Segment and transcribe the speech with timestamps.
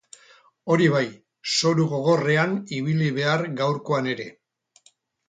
[0.75, 1.01] Hori bai,
[1.57, 4.27] zoru gogorrean ibili behar gaurkoan ere.